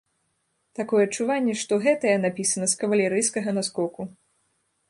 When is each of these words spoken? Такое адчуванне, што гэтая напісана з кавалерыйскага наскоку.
Такое 0.79 1.01
адчуванне, 1.07 1.53
што 1.63 1.73
гэтая 1.85 2.15
напісана 2.25 2.71
з 2.73 2.81
кавалерыйскага 2.81 3.49
наскоку. 3.59 4.01